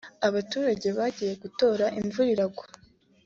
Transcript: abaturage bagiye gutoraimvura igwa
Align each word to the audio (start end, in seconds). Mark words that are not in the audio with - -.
abaturage 0.27 0.87
bagiye 0.97 1.33
gutoraimvura 1.43 2.41
igwa 2.47 2.65